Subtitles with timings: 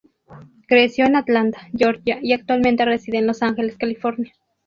[0.67, 4.33] Creció en Atlanta, Georgia, y actualmente reside en Los Ángeles, California.